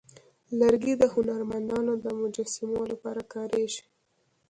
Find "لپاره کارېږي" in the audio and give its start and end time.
2.91-3.83